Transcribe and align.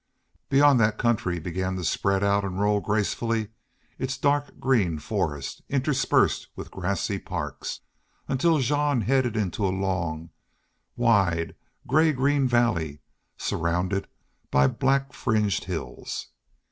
Beyond 0.49 0.79
that 0.79 0.97
the 0.97 1.01
country 1.03 1.37
began 1.37 1.75
to 1.75 1.83
spread 1.83 2.23
out 2.23 2.43
and 2.43 2.59
roll 2.59 2.79
gracefully, 2.79 3.49
its 3.99 4.17
dark 4.17 4.57
green 4.59 4.97
forest 4.97 5.61
interspersed 5.69 6.47
with 6.55 6.71
grassy 6.71 7.19
parks, 7.19 7.81
until 8.27 8.57
Jean 8.57 9.01
headed 9.01 9.37
into 9.37 9.63
a 9.63 9.69
long, 9.69 10.31
wide 10.95 11.53
gray 11.85 12.13
green 12.13 12.47
valley 12.47 13.01
surrounded 13.37 14.07
by 14.49 14.65
black 14.65 15.13
fringed 15.13 15.65
hills. 15.65 16.29